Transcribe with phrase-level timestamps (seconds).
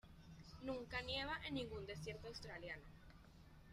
[0.63, 2.81] Nunca nieva en ningún desierto australiano.